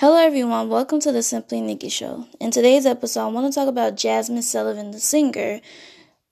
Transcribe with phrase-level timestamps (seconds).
[0.00, 0.68] Hello, everyone.
[0.68, 2.26] Welcome to the Simply Nikki Show.
[2.40, 5.60] In today's episode, I want to talk about Jazmine Sullivan, the singer,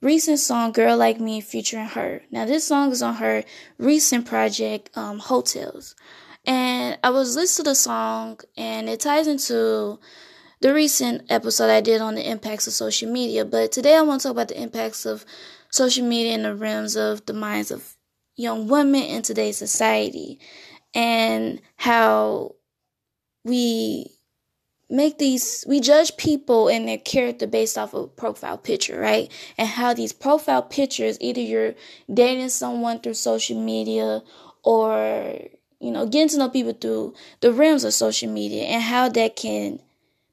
[0.00, 2.22] recent song "Girl Like Me" featuring her.
[2.32, 3.44] Now, this song is on her
[3.78, 5.94] recent project, um, Tales,
[6.44, 10.00] and I was listening to the song, and it ties into
[10.60, 13.44] the recent episode I did on the impacts of social media.
[13.44, 15.24] But today, I want to talk about the impacts of
[15.70, 17.96] social media in the realms of the minds of
[18.34, 20.40] young women in today's society,
[20.94, 22.56] and how
[23.44, 24.12] we
[24.90, 29.32] make these we judge people and their character based off of profile picture right?
[29.56, 31.74] And how these profile pictures either you're
[32.12, 34.22] dating someone through social media
[34.62, 35.38] or
[35.80, 39.34] you know getting to know people through the realms of social media and how that
[39.34, 39.80] can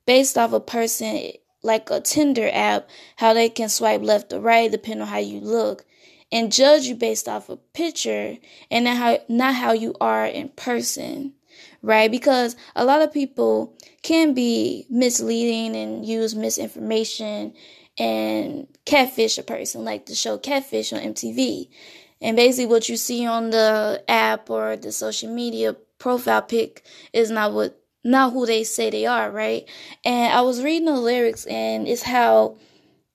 [0.05, 1.31] based off a person
[1.63, 2.87] like a tinder app
[3.17, 5.85] how they can swipe left or right depending on how you look
[6.31, 8.37] and judge you based off a picture
[8.69, 11.33] and not how not how you are in person
[11.81, 12.11] right?
[12.11, 17.53] Because a lot of people can be misleading and use misinformation
[17.97, 21.69] and catfish a person, like the show Catfish on MTV.
[22.21, 27.29] And basically, what you see on the app or the social media profile pic is
[27.29, 29.67] not what not who they say they are, right?
[30.05, 32.57] And I was reading the lyrics, and it's how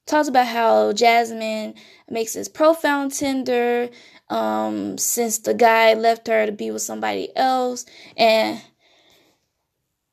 [0.07, 1.75] talks about how Jazmine
[2.11, 3.89] makes his profile on Tinder,
[4.31, 7.87] um, since the guy left her to be with somebody else,
[8.17, 8.61] and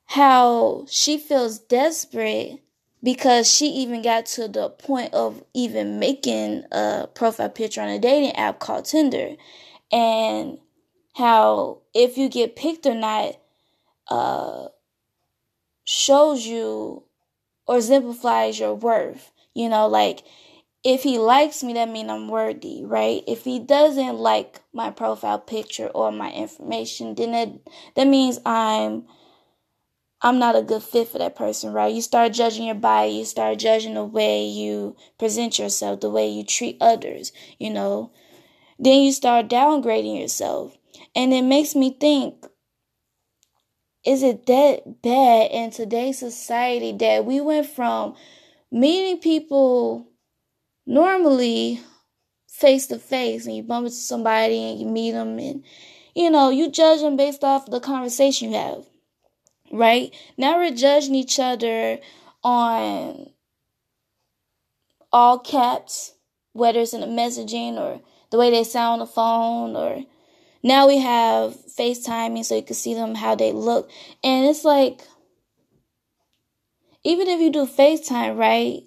[0.06, 2.62] how she feels desperate
[3.03, 8.00] because she even got to the point of even making a profile picture on a
[8.00, 9.36] dating app called Tinder,
[9.92, 10.59] and
[11.16, 13.36] how if you get picked or not,
[14.09, 14.68] uh,
[15.84, 17.03] shows you
[17.66, 19.31] or exemplifies your worth.
[19.53, 20.23] You know, like
[20.84, 23.24] if he likes me, that means I'm worthy, right?
[23.28, 29.06] If he doesn't like my profile picture or my information, then it, that means I'm
[30.24, 31.94] I'm not a good fit for that person, right?
[31.94, 36.28] You start judging your body, you start judging the way you present yourself, the way
[36.28, 38.12] you treat others, you know.
[38.78, 40.78] Then you start downgrading yourself.
[41.16, 42.46] And it makes me think
[44.03, 48.16] is it that bad in today's society that we went from
[48.72, 50.08] meeting people
[50.86, 51.81] normally
[52.47, 55.64] face to face and you bump into somebody and you meet them and
[56.14, 58.86] you know you judge them based off the conversation you have
[59.72, 60.14] right?
[60.38, 62.00] Now we're judging each other
[62.44, 63.30] on
[65.12, 66.14] all caps
[66.53, 70.03] whether it's in the messaging or the way they sound on the phone or
[70.63, 73.90] now we have FaceTiming so you can see them how they look.
[74.24, 75.02] And it's like
[77.03, 78.84] even if you do FaceTime right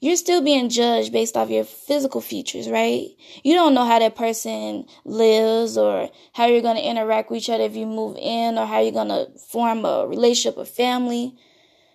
[0.00, 3.08] you're still being judged based off your physical features, right?
[3.42, 7.50] You don't know how that person lives or how you're going to interact with each
[7.50, 11.34] other if you move in or how you're going to form a relationship or family.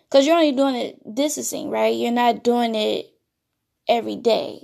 [0.10, 1.96] Because you're only doing it distancing, right?
[1.96, 3.08] You're not doing it
[3.88, 4.62] every day.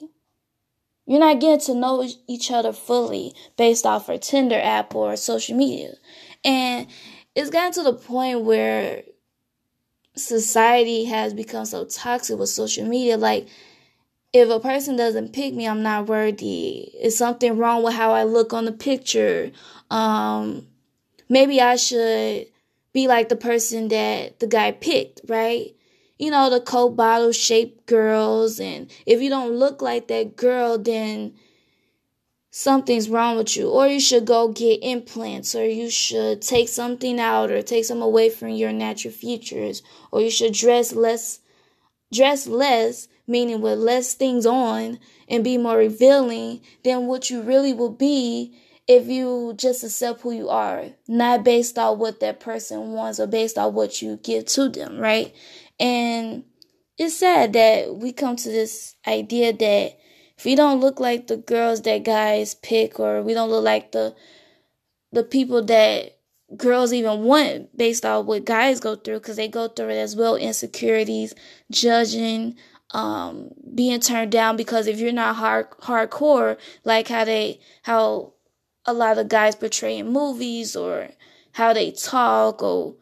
[1.06, 5.58] You're not getting to know each other fully based off a Tinder app or social
[5.58, 5.94] media.
[6.46, 6.88] And
[7.36, 9.04] it's gotten to the point where
[10.20, 13.18] society has become so toxic with social media.
[13.18, 13.48] Like,
[14.32, 16.92] if a person doesn't pick me, I'm not worthy.
[17.02, 19.52] Is something wrong with how I look on the picture?
[19.90, 20.68] Um,
[21.28, 22.48] maybe I should
[22.94, 25.76] be like the person that the guy picked, right?
[26.18, 28.60] You know, the Coke bottle shaped girls.
[28.60, 31.34] And if you don't look like that girl, then
[32.52, 37.20] something's wrong with you or you should go get implants or you should take something
[37.20, 41.40] out or take some away from your natural features or you should dress less
[42.12, 47.72] dress less meaning with less things on and be more revealing than what you really
[47.72, 48.58] will be
[48.88, 53.28] if you just accept who you are not based on what that person wants or
[53.28, 55.36] based on what you give to them right?
[55.80, 56.44] And
[56.98, 60.00] it's sad that we come to this idea that
[60.40, 63.92] if we don't look like the girls that guys pick or we don't look like
[63.92, 64.16] the
[65.12, 66.18] the people that
[66.56, 70.16] girls even want based on what guys go through because they go through it as
[70.16, 70.38] well.
[70.38, 71.36] Insecurities
[71.70, 72.56] judging
[72.92, 78.32] um being turned down because if you're not hard hardcore like how they how
[78.86, 81.10] a lot of guys portray in movies or
[81.52, 82.96] how they talk or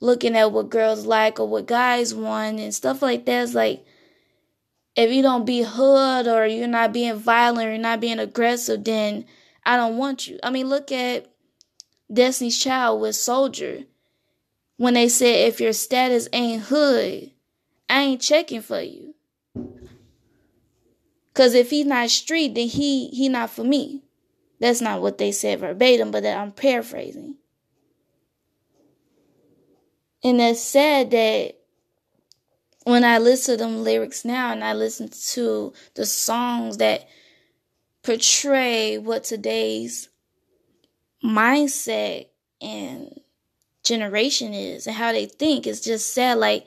[0.00, 3.84] looking at what girls like or what guys want and stuff like that is like
[4.98, 8.82] if you don't be hood or you're not being violent or you're not being aggressive,
[8.82, 9.26] then
[9.64, 10.40] I don't want you.
[10.42, 11.30] I mean, look at
[12.12, 13.84] Destiny's Child with Soldier.
[14.76, 17.30] When they said if your status ain't hood,
[17.88, 19.14] I ain't checking for you.
[21.32, 24.02] Cause if he's not street, then he he not for me.
[24.58, 27.36] That's not what they said verbatim, but that I'm paraphrasing.
[30.24, 31.57] And it's sad that
[32.88, 37.06] when I listen to them lyrics now and I listen to the songs that
[38.02, 40.08] portray what today's
[41.22, 42.28] mindset
[42.62, 43.20] and
[43.84, 46.38] generation is and how they think, it's just sad.
[46.38, 46.66] Like,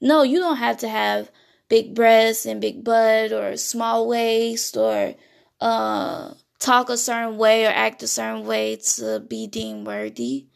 [0.00, 1.30] no, you don't have to have
[1.68, 5.14] big breasts and big butt or small waist or
[5.60, 10.48] uh, talk a certain way or act a certain way to be deemed worthy.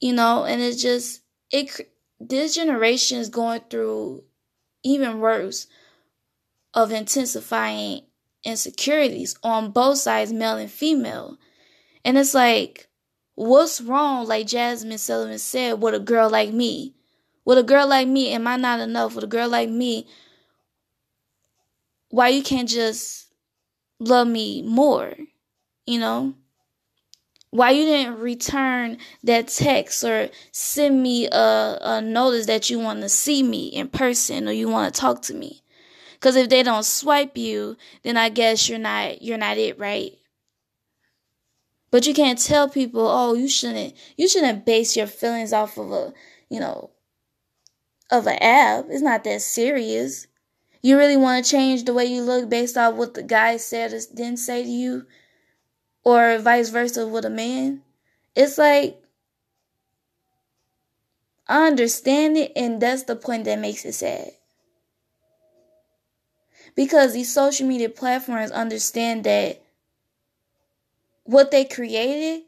[0.00, 1.22] You know, and it's just
[1.52, 1.88] it
[2.20, 4.24] this generation is going through
[4.84, 5.66] even worse
[6.74, 8.02] of intensifying
[8.44, 11.38] insecurities on both sides, male and female.
[12.04, 12.88] And it's like,
[13.34, 16.94] what's wrong, like Jazmine Sullivan said, with a girl like me?
[17.44, 19.14] With a girl like me, am I not enough?
[19.14, 20.06] With a girl like me,
[22.10, 23.32] why you can't just
[23.98, 25.14] love me more?
[25.86, 26.34] You know?
[27.50, 33.00] Why you didn't return that text or send me a, a notice that you want
[33.02, 35.62] to see me in person or you want to talk to me?
[36.14, 40.12] Because if they don't swipe you then i guess you're not you're not it right?
[41.90, 45.90] But you can't tell people oh you shouldn't you shouldn't base your feelings off of
[45.90, 46.12] a
[46.48, 46.90] you know
[48.10, 48.86] of an app.
[48.88, 50.26] It's not that serious.
[50.82, 53.92] You really want to change the way you look based off what the guy said
[53.92, 55.06] or didn't say to you
[56.04, 57.82] or vice versa with a man.
[58.34, 59.02] It's like
[61.48, 64.30] I understand it, and that's the point that makes it sad.
[66.76, 69.60] Because these social media platforms understand that
[71.24, 72.44] what they created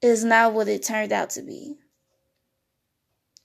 [0.00, 1.78] is not what it turned out to be.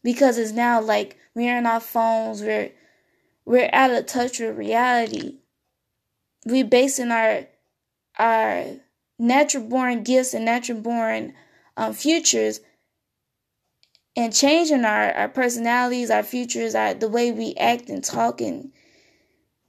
[0.03, 2.71] Because it's now like we're on our phones, we're
[3.45, 5.37] we're out of touch with reality.
[6.45, 7.45] We're basing our
[8.17, 8.65] our
[9.19, 11.33] natural born gifts and natural born
[11.75, 12.59] um, futures
[14.15, 18.71] and changing our, our personalities, our futures, our, the way we act and talk and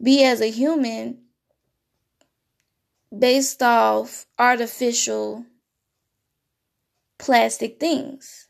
[0.03, 1.19] be as a human
[3.17, 5.45] based off artificial
[7.19, 8.49] plastic things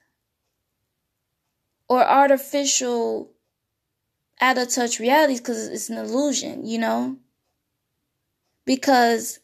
[1.88, 3.32] or artificial
[4.40, 7.16] out of touch realities because it's an illusion, you know?
[8.64, 9.40] Because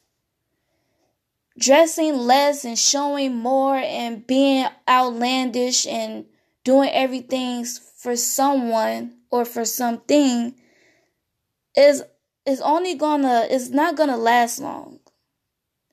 [1.59, 6.27] dressing less and showing more and being outlandish and
[6.65, 10.55] doing everything for someone or for something
[11.77, 12.03] is
[12.47, 15.01] is only gonna is not gonna last long.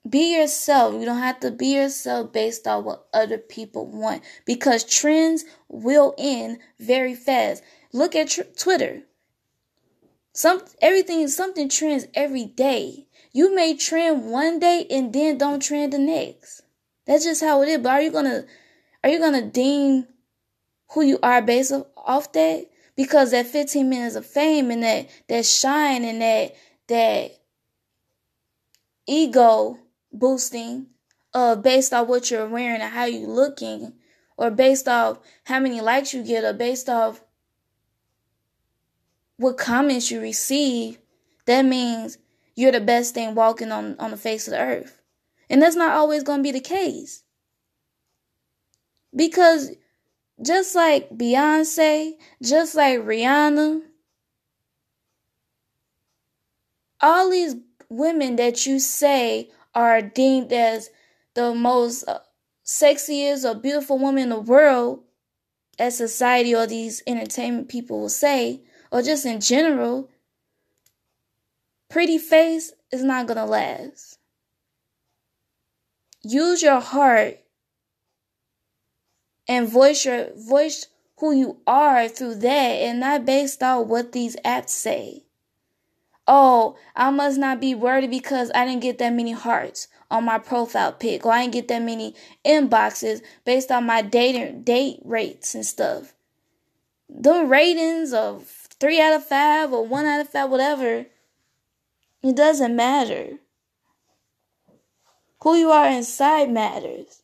[0.08, 0.96] Be yourself.
[0.96, 6.16] You don't have to be yourself based on what other people want because trends will
[6.18, 7.64] end very fast.
[7.94, 9.04] Look at tr- Twitter.
[10.34, 13.08] Some everything something trends every day.
[13.34, 16.64] You may trend one day and then don't trend the next.
[17.06, 17.80] That's just how it is.
[17.80, 18.46] But are you gonna
[19.04, 20.08] are you gonna deem
[20.92, 22.68] who you are based off that?
[22.96, 26.56] Because that 15 minutes of fame and that that shine and that
[26.88, 27.32] that
[29.08, 29.80] ego
[30.12, 30.88] boosting
[31.34, 33.94] uh based off what you're wearing and how you looking
[34.38, 37.22] or based off how many likes you get or based off
[39.38, 41.00] what comments you receive
[41.46, 42.18] that means
[42.56, 45.02] you're the best thing walking on, on the face of the earth.
[45.50, 47.24] And that's not always going to be the case.
[49.16, 49.72] Because
[50.42, 53.82] just like Beyonce, just like Rihanna,
[57.02, 57.56] all these
[57.90, 60.90] women that you say are deemed as
[61.34, 62.06] the most
[62.66, 65.04] sexiest or beautiful woman in the world,
[65.80, 68.62] as society or these entertainment people will say,
[68.92, 70.10] or just in general,
[71.92, 74.18] pretty face is not gonna last.
[76.24, 77.40] Use your heart
[79.48, 84.36] and voice your voice who you are through that and not based on what these
[84.38, 85.24] apps say.
[86.28, 90.38] Oh, I must not be worthy because I didn't get that many hearts on my
[90.38, 95.54] profile pic or I didn't get that many inboxes based on my dating date rates
[95.56, 96.14] and stuff.
[97.10, 98.48] The ratings of
[98.80, 101.08] three out of five or one out of five, whatever,
[102.24, 103.40] it doesn't matter.
[105.42, 107.24] Who you are inside matters.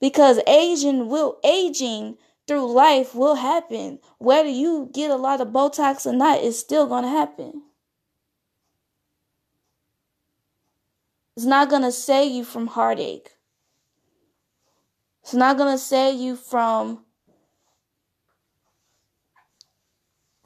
[0.00, 4.00] Because aging will aging through life will happen.
[4.18, 7.62] Whether you get a lot of Botox or not, it's still gonna happen.
[11.36, 13.30] It's not gonna save you from heartache.
[15.22, 17.04] It's not gonna save you from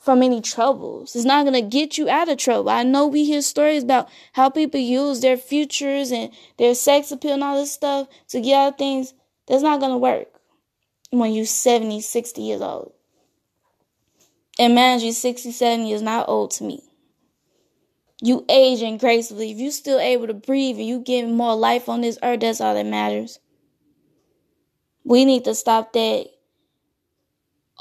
[0.03, 1.15] from any troubles.
[1.15, 2.71] It's not going to get you out of trouble.
[2.71, 7.35] I know we hear stories about how people use their futures and their sex appeal
[7.35, 9.15] and all this stuff to get out of things.
[9.47, 10.29] That's not going to work.
[11.11, 12.93] when you're 70, 60 years old.
[14.59, 16.83] And man, you 67 years not old to me.
[18.21, 19.53] You aging gracefully.
[19.53, 22.61] If you're still able to breathe and you getting more life on this earth, that's
[22.61, 23.39] all that matters.
[25.05, 26.29] We need to stop that.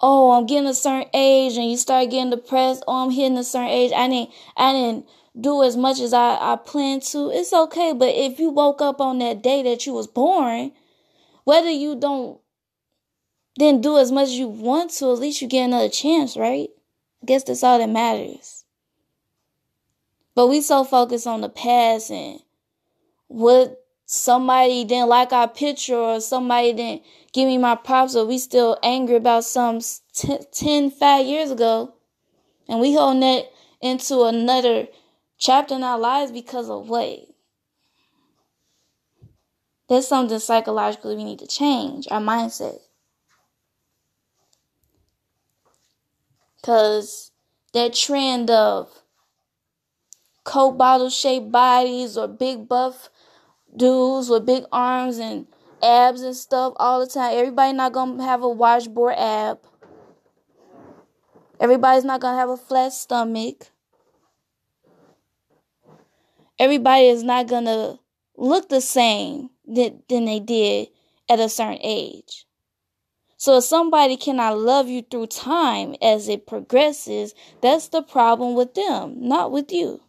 [0.01, 2.83] Oh, I'm getting a certain age and you start getting depressed.
[2.87, 3.91] Oh, I'm hitting a certain age.
[3.91, 5.05] I didn't I didn't
[5.39, 7.29] do as much as I, I planned to.
[7.29, 7.93] It's okay.
[7.93, 10.71] But if you woke up on that day that you was born,
[11.43, 12.39] whether you don't
[13.57, 16.69] then do as much as you want to, at least you get another chance, right?
[17.21, 18.65] I guess that's all that matters.
[20.33, 22.39] But we so focused on the past and
[23.27, 28.37] what somebody didn't like our picture or somebody didn't give me my props or we
[28.37, 29.79] still angry about some
[30.51, 31.93] 10, 5 years ago.
[32.67, 33.45] And we holding that
[33.79, 34.89] into another
[35.37, 37.19] chapter in our lives because of what?
[39.87, 42.79] There's something psychologically we need to change, our mindset.
[46.57, 47.31] Because
[47.71, 48.89] that trend of
[50.43, 53.09] Coke bottle shaped bodies or big buff
[53.75, 55.47] dudes with big arms and
[55.81, 57.33] abs and stuff all the time.
[57.37, 59.59] Everybody not gonna have a washboard ab.
[61.59, 63.67] Everybody's not gonna have a flat stomach.
[66.57, 67.99] Everybody is not gonna
[68.37, 70.89] look the same than, than they did
[71.29, 72.45] at a certain age.
[73.37, 78.75] So if somebody cannot love you through time as it progresses, that's the problem with
[78.75, 80.01] them, not with you.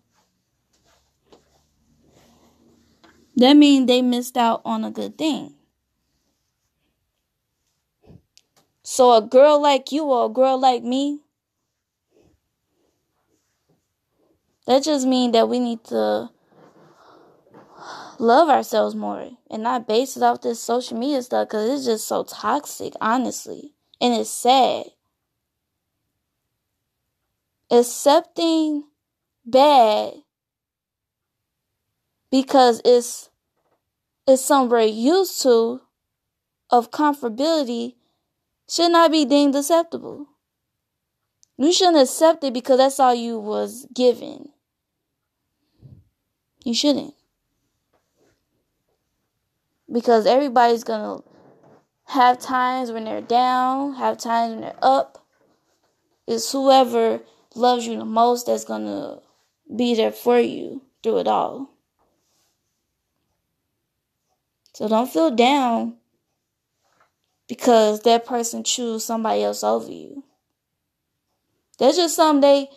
[3.36, 5.54] That means they missed out on a good thing.
[8.84, 11.20] So a girl like you or a girl like me,
[14.66, 16.30] that just means that we need to
[18.18, 22.08] love ourselves more and not base it off this social media stuff because it's just
[22.08, 23.72] so toxic, honestly.
[24.00, 24.86] And it's sad.
[27.72, 28.84] Accepting
[29.44, 30.21] bad
[32.32, 33.28] because it's
[34.26, 35.82] it's something we're used to
[36.70, 37.94] of comfortability
[38.68, 40.26] should not be deemed acceptable.
[41.58, 44.48] You shouldn't accept it because that's all you was given.
[46.64, 47.14] You shouldn't.
[49.92, 51.22] Because everybody's gonna
[52.06, 55.26] have times when they're down, have times when they're up.
[56.26, 57.20] It's whoever
[57.54, 59.20] loves you the most that's gonna
[59.76, 61.71] be there for you through it all.
[64.74, 65.96] So don't feel down
[67.48, 70.24] because that person choose somebody else over you.
[71.78, 72.70] That's just something they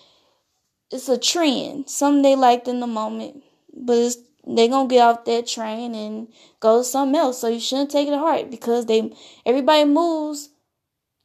[0.91, 1.89] it's a trend.
[1.89, 3.43] Something they liked in the moment.
[3.73, 4.15] But
[4.47, 6.27] they gonna get off that train and
[6.59, 7.41] go to something else.
[7.41, 9.13] So you shouldn't take it to heart because they
[9.45, 10.49] everybody moves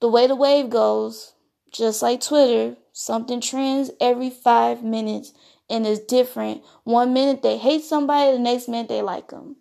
[0.01, 1.35] the way the wave goes,
[1.71, 2.77] just like Twitter.
[2.93, 5.33] Something trends every five minutes
[5.71, 6.63] and it's different.
[6.85, 9.57] One minute they hate somebody, the next minute they like them.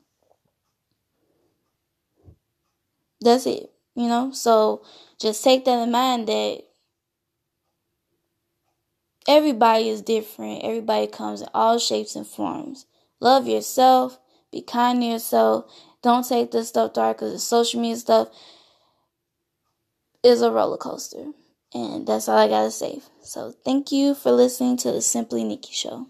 [3.22, 4.32] That's it, you know?
[4.32, 4.84] So
[5.20, 6.64] just take that in mind that
[9.28, 10.64] everybody is different.
[10.64, 12.86] Everybody comes in all shapes and forms.
[13.20, 14.20] Love yourself.
[14.52, 15.72] Be kind to yourself.
[16.02, 18.30] Don't take this stuff dark because the social media stuff
[20.24, 21.26] is a roller coaster.
[21.74, 23.02] And that's all I got to say.
[23.22, 26.08] So thank you for listening to the Simply Nikki Show.